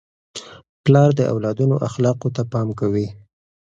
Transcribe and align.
پلار 0.83 1.09
د 1.19 1.21
اولادونو 1.33 1.75
اخلاقو 1.87 2.27
ته 2.35 2.41
پام 2.51 2.67
کوي. 2.79 3.07